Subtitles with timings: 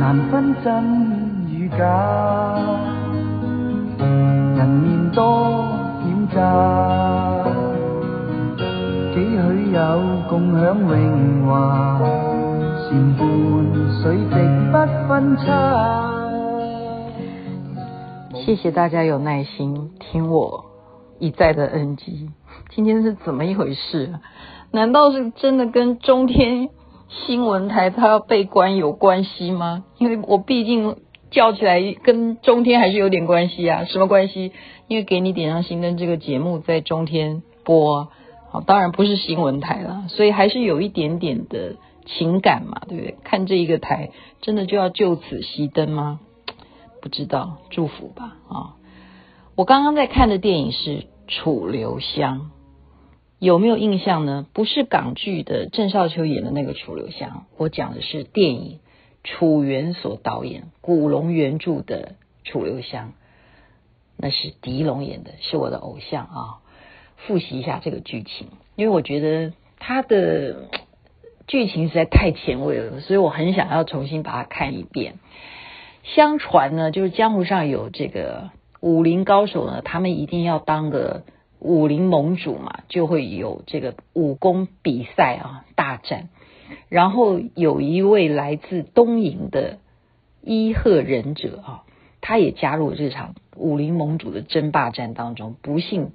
[0.00, 0.82] 难分真
[1.50, 2.56] 与假，
[4.56, 5.68] 人面多
[6.02, 7.44] 险诈，
[9.12, 9.78] 几许有
[10.30, 12.00] 共享荣华，
[12.88, 13.20] 禅伴
[14.00, 14.34] 水滴
[14.72, 14.74] 不
[15.06, 15.44] 分差。
[18.34, 20.64] 谢谢大家有耐心听我
[21.18, 22.30] 一再的 NG，
[22.70, 24.14] 今天是怎么一回事？
[24.72, 26.70] 难道是真的跟中天
[27.10, 29.84] 新闻台它要被关有关系吗？
[29.98, 30.96] 因为我毕竟
[31.30, 34.52] 叫起来跟中天还是有点关系啊，什么关系？
[34.86, 38.08] 因为给你点上新灯这个节目在中天播，
[38.52, 41.76] 啊，当然不是新闻台了，所以还是有一点点的
[42.06, 43.16] 情感嘛，对不对？
[43.24, 46.20] 看这一个台，真的就要就此熄灯吗？
[47.02, 48.74] 不知道，祝福吧啊！
[49.56, 50.90] 我刚刚在看的电影是
[51.28, 52.38] 《楚留香》，
[53.40, 54.46] 有没有印象呢？
[54.52, 58.80] 不是港剧的郑少秋演的那个楚留香，我讲的是电影
[59.24, 63.14] 楚原所导演、古龙原著的楚留香，
[64.18, 66.60] 那是狄龙演的，是我的偶像啊！
[67.16, 70.68] 复习一下这个剧情，因为我觉得他的
[71.46, 75.14] 剧情实在太前卫了，所以我很想要重新把它看一遍。
[76.02, 81.22] 相传呢，就是江湖上有这个武林高手呢，他们一定要当个
[81.60, 86.28] 武林盟主嘛，就会有这个武功比赛啊，大战。
[86.88, 89.78] 然后有一位来自东瀛的
[90.40, 91.84] 伊贺忍者啊，
[92.20, 96.12] 他也加入这场武林盟主的争霸战当中，不幸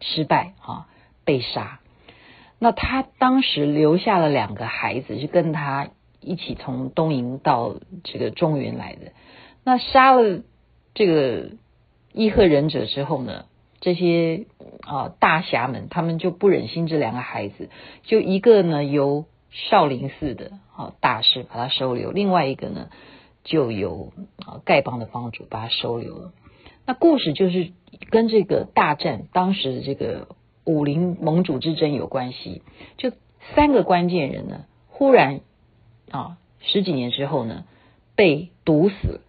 [0.00, 0.88] 失败啊，
[1.24, 1.80] 被杀。
[2.58, 5.90] 那他当时留下了两个孩子，是跟他
[6.20, 9.12] 一起从东瀛到这个中原来的。
[9.62, 10.40] 那杀了
[10.94, 11.50] 这个
[12.12, 13.44] 伊贺忍者之后呢，
[13.80, 14.46] 这些
[14.80, 17.68] 啊大侠们他们就不忍心这两个孩子，
[18.02, 22.90] 就一个呢由少林寺的啊大师把他收留，另外一个呢
[23.44, 24.12] 就由
[24.44, 26.32] 啊丐帮的帮主把他收留了。
[26.86, 27.72] 那故事就是
[28.10, 30.28] 跟这个大战当时的这个
[30.64, 32.62] 武林盟主之争有关系，
[32.96, 33.12] 就
[33.54, 35.40] 三个关键人呢忽然
[36.10, 37.64] 啊十几年之后呢
[38.16, 39.20] 被毒死。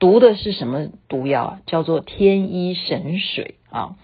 [0.00, 1.62] 毒的是什么毒药啊？
[1.66, 3.96] 叫做天一神水啊！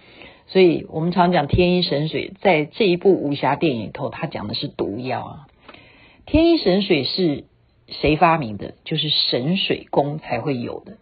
[0.49, 5.47] 所以我们常讲天一神水，在这一部武侠电影里头，它讲的是毒药啊。
[6.27, 7.45] 天一神水是
[7.87, 8.75] 谁发明的？
[8.85, 10.99] 就是神水宫才会有的。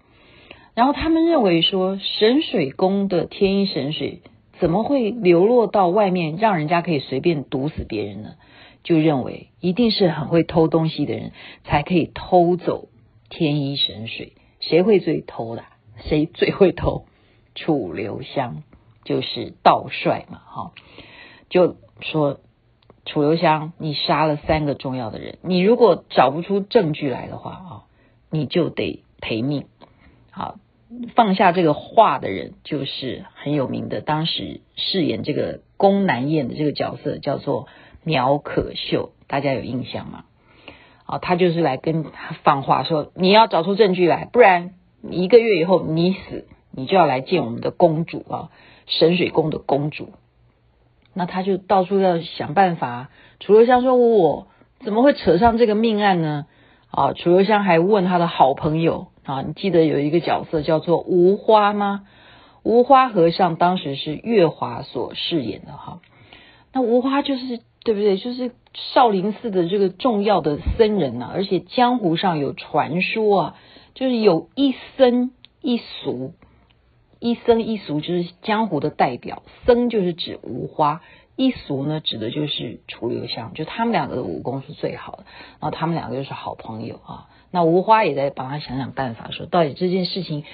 [0.74, 4.20] 然后他们认为说，神水宫的天一神水
[4.60, 8.34] 怎么会流落到外面，让人家可以随便毒死别人呢？
[8.84, 11.32] 就认为一定是很会偷东西的人
[11.64, 12.88] 才可以偷走
[13.30, 14.34] 天一神水。
[14.60, 15.64] 谁会最偷的？
[16.04, 17.06] 谁最会偷？
[17.58, 18.62] 楚留香
[19.04, 20.72] 就是道帅嘛，哈，
[21.48, 22.40] 就说
[23.04, 27.82] 楚留香，你杀了三个重要的人，你如果找不出证据来的话啊，
[28.30, 29.66] 你就得赔命。
[30.30, 30.56] 好，
[31.16, 37.66] 放下这个话的人就是很有名的，当时饰演这个宫南燕的这个角色叫做
[38.04, 40.24] 苗可秀，大家有印象吗？
[41.06, 44.74] 啊，他就是来跟他放话说，你要找出证据来，不然
[45.10, 46.46] 一个月以后你死，
[46.78, 48.50] 你就要来见我们的公主啊，
[48.86, 50.10] 神水宫的公主。
[51.12, 53.10] 那他就到处要想办法。
[53.40, 54.46] 楚留香说：“我
[54.80, 56.46] 怎么会扯上这个命案呢？”
[56.90, 62.06] 啊，楚留香还问他的好朋友啊，你记得有一个角色叫做无花吗？
[62.62, 66.00] 无花和尚当时是月华所饰演的哈。
[66.72, 67.60] 那无花就是。
[67.84, 68.18] 对不对？
[68.18, 73.56] 就是少林寺的这个重要的僧人啊，而且江湖上有传说啊，
[73.94, 75.30] 就是有一僧
[75.62, 76.34] 一俗，
[77.20, 81.02] 一僧一俗就是江湖的代表，僧就是指无花，
[81.36, 85.24] 一俗呢指的就是楚留香，就他们两个的武功是最好的，
[85.60, 87.28] 然后他们两个又是好朋友啊。
[87.50, 90.44] 那无花也在帮他想想办法，说到底这件事情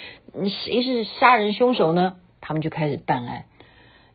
[0.49, 2.17] 谁是杀人凶手呢？
[2.41, 3.47] 他们就开始办案，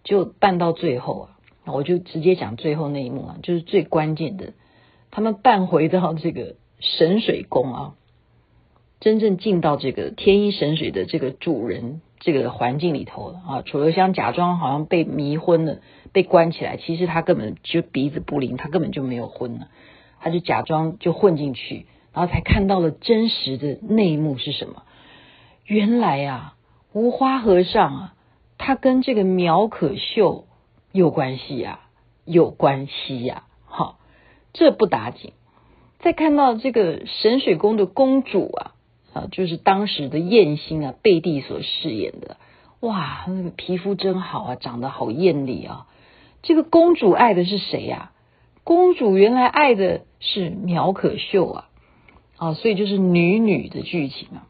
[0.03, 1.35] 就办到最后啊。
[1.71, 4.53] 我就直接讲最后那一幕啊，就是最关键的，
[5.11, 7.95] 他们办回到这个神水宫啊，
[8.99, 13.61] 真正进到这个天一神水的这个主人这个环境里头了啊。
[13.61, 15.79] 楚留香假装好像被迷昏了，
[16.11, 19.67] 被关起来，其实他根本就鼻子不灵，他根本就没有昏了，
[20.19, 24.83] 他就假装就混进去，然后才看到了真实的内幕是什么？
[25.65, 26.55] 原来啊，
[26.93, 28.13] 无花和尚啊，
[28.57, 30.45] 他跟这个苗可秀。
[30.91, 31.85] 有关系呀、啊，
[32.25, 33.99] 有关系呀、啊，好，
[34.53, 35.33] 这不打紧。
[35.99, 38.71] 再看到这个神水宫的公主啊，
[39.31, 42.37] 就是当时的艳星啊，贝蒂所饰演的，
[42.79, 45.87] 哇，那个皮肤真好啊，长得好艳丽啊。
[46.41, 48.17] 这个公主爱的是谁呀、啊？
[48.63, 51.69] 公主原来爱的是苗可秀啊，
[52.37, 54.47] 啊，所以就是女女的剧情啊。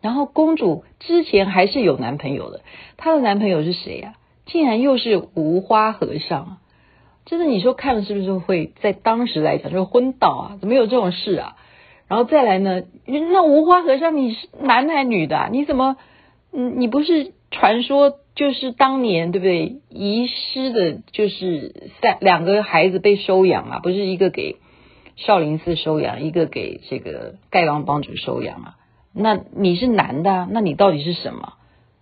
[0.00, 2.60] 然后公主之前还是有男朋友的，
[2.96, 4.14] 她的男朋友是谁呀？
[4.44, 6.58] 竟然又是无花和尚啊！
[7.24, 10.58] 真的你说看了是不是会在当时来讲就是昏倒啊？
[10.60, 11.56] 怎么有这种事啊？
[12.08, 12.82] 然后再来呢？
[13.06, 15.48] 那无花和尚你是男的还是女的啊？
[15.50, 15.96] 你怎么
[16.52, 16.80] 嗯？
[16.80, 19.80] 你不是传说就是当年对不对？
[19.88, 23.78] 遗失的就是三两个孩子被收养啊？
[23.78, 24.56] 不是一个给
[25.16, 28.76] 少林寺收养，一个给这个丐帮帮主收养啊？
[29.14, 30.48] 那你是男的啊？
[30.50, 31.54] 那你到底是什么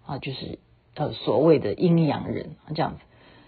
[0.07, 0.19] 啊？
[0.19, 0.59] 就是
[0.97, 3.01] 呃所谓的阴阳人这样子。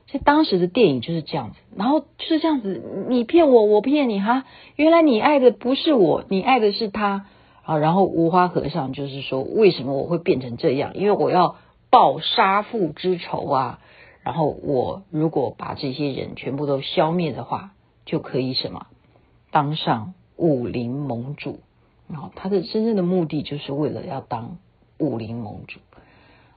[0.08, 4.44] 所以当时的电影就是这样子，然后就是这样子，你骗我，我骗你哈。
[4.76, 7.24] 原来你爱的不是我，你爱的是他
[7.62, 7.78] 啊。
[7.78, 10.92] 然后无花和尚就是说，为什么我会变成这样？
[10.96, 11.56] 因为我要
[11.88, 13.78] 报杀父之仇啊。
[14.22, 17.72] 然后我如果把这些人全部都消灭的话，
[18.04, 18.88] 就可以什么
[19.50, 21.60] 当上武林盟主。
[22.06, 24.58] 然后他的真正的目的就是为了要当
[24.98, 25.80] 武林盟主。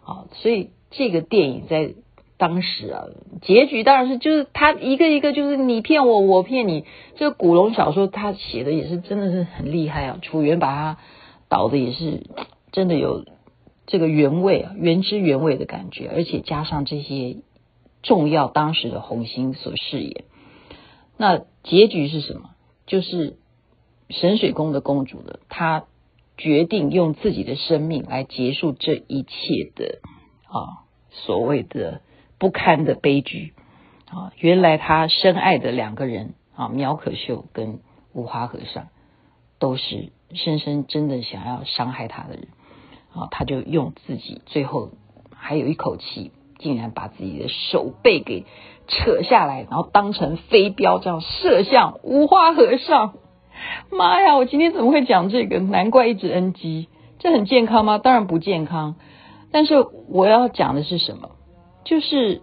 [0.01, 1.93] 好，所以这个电影在。
[2.37, 3.05] 当时啊，
[3.41, 6.83] 结局当然是就是他一个一个就是你骗我，我骗你。
[7.15, 10.97] 这个古龙小说他写的也是真的是很厉害啊，楚原把他
[11.47, 12.23] 导的也是
[12.73, 13.23] 真的有
[13.87, 17.37] 这个原味啊，原汁原味的感觉，而且加上这些
[18.03, 20.25] 重要当时的红星所饰演。
[21.15, 22.49] 那结局是什么？
[22.85, 23.37] 就是
[24.09, 25.85] 神水宫的公主的，她
[26.37, 29.99] 决定用自己的生命来结束这一切的
[30.49, 32.01] 啊，所谓的。
[32.37, 33.53] 不堪的悲剧
[34.09, 34.31] 啊！
[34.37, 37.79] 原来他深爱的两个人啊，苗可秀跟
[38.13, 38.87] 五花和尚，
[39.59, 42.47] 都是深深真的想要伤害他的人
[43.13, 43.27] 啊！
[43.31, 44.91] 他就用自己最后
[45.33, 48.45] 还有一口气，竟然把自己的手背给
[48.87, 53.15] 扯下来，然后当成飞镖这样射向五花和尚。
[53.89, 54.35] 妈呀！
[54.35, 55.59] 我今天怎么会讲这个？
[55.59, 56.87] 难怪一直 NG，
[57.19, 57.97] 这很健康吗？
[57.97, 58.95] 当然不健康。
[59.51, 59.75] 但是
[60.09, 61.31] 我要讲的是什么？
[61.85, 62.41] 就是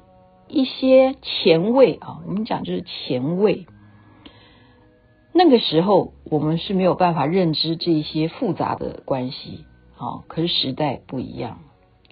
[0.49, 3.67] 一些前卫啊，我们讲就是前卫。
[5.35, 9.65] 那个时候我们是没有办法认知这一些复杂的关系，
[9.97, 11.59] 好，可是时代不一样，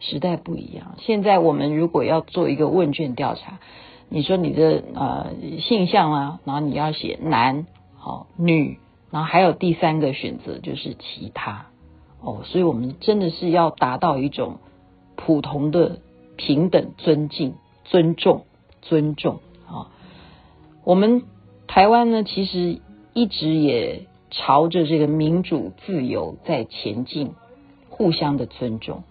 [0.00, 0.96] 时代不一样。
[0.98, 3.60] 现在我们如果要做一个问卷调查，
[4.08, 7.66] 你说你的呃性向啊，然后你要写男
[7.96, 8.78] 好女，
[9.10, 11.66] 然后还有第三个选择就是其他
[12.20, 14.56] 哦，所以我们真的是要达到一种
[15.14, 16.00] 普通的。
[16.42, 18.46] 平等、尊敬、尊重、
[18.80, 19.92] 尊重啊！
[20.84, 21.24] 我们
[21.66, 22.80] 台湾呢，其实
[23.12, 27.34] 一直也朝着这个民主、自由在前进，
[27.90, 29.02] 互相的尊重。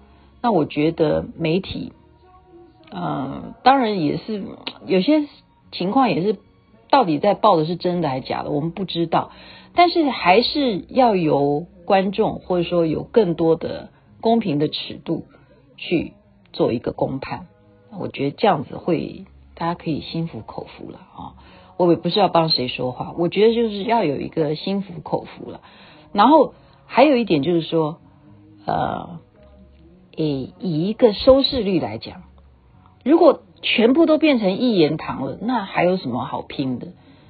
[0.41, 1.93] 那我觉得媒体，
[2.91, 4.43] 嗯、呃，当然也是
[4.87, 5.27] 有些
[5.71, 6.35] 情况也是，
[6.89, 9.29] 到底在报的是真的还是假的，我们不知道。
[9.75, 13.89] 但是还是要由观众，或者说有更多的
[14.19, 15.25] 公平的尺度
[15.77, 16.13] 去。
[16.53, 17.47] 做一个公判，
[17.97, 19.25] 我觉得这样子会
[19.55, 21.33] 大家可以心服口服了啊！
[21.77, 25.61] 我也不是要帮谁说话，我觉得就是要有一个心服口服了。
[26.11, 26.53] 然后
[26.85, 27.99] 还有一点就是说，
[28.65, 29.19] 呃，
[30.15, 32.23] 以以一个收视率来讲，
[33.05, 36.87] 如果全部都变成一言堂了，那还有什么好拼的？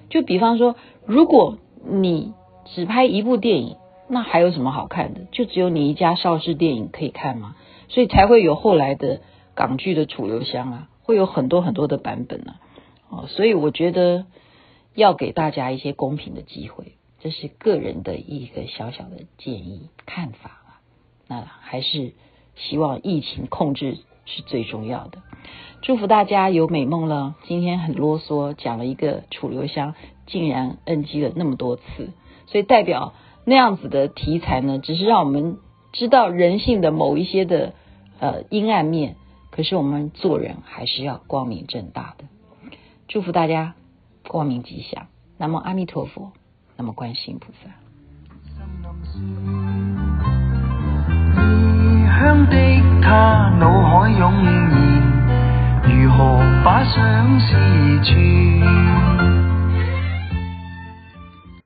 [0.10, 0.76] 就比方说，
[1.06, 2.34] 如果你
[2.66, 3.76] 只拍一部电影，
[4.08, 5.22] 那还有什么好看的？
[5.32, 7.56] 就只有你一家邵氏电影可以看吗？
[7.90, 9.22] 所以才会有后来的
[9.56, 12.62] 港剧的楚留香啊，会有很多很多的版本啊，
[13.10, 14.26] 哦，所以我觉得
[14.94, 20.70] 要给大家一些公平的机会，这是个人的一个小小的建议看法啊。
[21.28, 22.14] 那还是
[22.56, 25.24] 希望疫情控制是最重要的，
[25.82, 27.36] 祝福大家有美梦了。
[27.48, 29.96] 今天很啰嗦，讲了一个楚留香，
[30.28, 32.12] 竟然 NG 了那么多次，
[32.46, 33.14] 所以代表
[33.46, 35.58] 那样子的题材呢，只是让我们
[35.92, 37.74] 知道人性的某一些的。
[38.20, 39.16] 呃，阴暗面，
[39.50, 42.26] 可是我们做人还是要光明正大的。
[43.08, 43.76] 祝福大家
[44.28, 45.08] 光明吉祥。
[45.38, 46.34] 南无阿弥陀佛，
[46.76, 47.70] 南无观世音菩萨。
[51.32, 52.56] 异乡的
[53.02, 57.56] 他脑海涌现，如何把相思
[58.04, 59.49] 串？